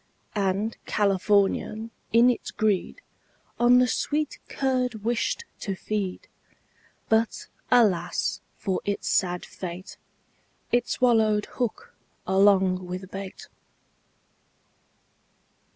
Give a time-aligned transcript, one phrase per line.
[0.33, 3.01] And Californian in its greed,
[3.59, 6.27] On the sweet curd wished to feed;
[7.07, 9.97] But, alas, for it's sad fate,
[10.71, 11.93] It swallowed hook
[12.25, 13.45] along with bait.